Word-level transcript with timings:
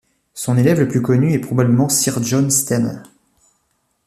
Son 0.33 0.57
élève 0.57 0.79
le 0.79 0.87
plus 0.87 1.03
connu 1.03 1.31
est 1.31 1.37
probablement 1.39 1.87
Sir 1.87 2.23
John 2.23 2.49
Stainer. 2.49 3.03